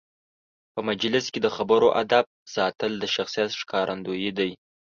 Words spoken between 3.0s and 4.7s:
شخصیت ښکارندوی دی.